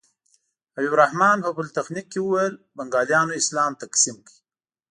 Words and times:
حبیب 0.75 0.93
الرحمن 0.95 1.37
په 1.45 1.49
پولتخنیک 1.57 2.05
کې 2.11 2.19
وویل 2.21 2.53
بنګالیانو 2.77 3.37
اسلام 3.41 3.71
تقسیم 3.83 4.17
کړ. 4.27 4.33